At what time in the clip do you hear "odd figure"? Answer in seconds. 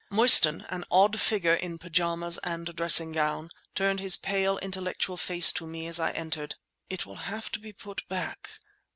0.89-1.53